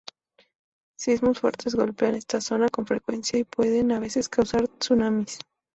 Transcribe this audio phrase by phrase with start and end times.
[0.97, 5.37] Sismos fuertes golpean esta zona con frecuencia y pueden a veces causar tsunamis.